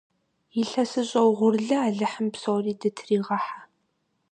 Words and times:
Илъэсыщӏэ 0.61 1.21
угъурлы 1.29 1.75
алыхьым 1.85 2.27
псори 2.33 2.73
дытыригъыхьэ! 2.79 3.59